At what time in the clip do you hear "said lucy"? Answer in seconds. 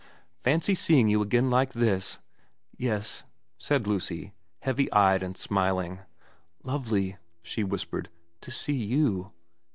3.59-4.33